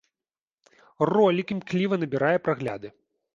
Ролік 1.11 1.47
імкліва 1.55 2.01
набірае 2.05 2.33
прагляды. 2.49 2.93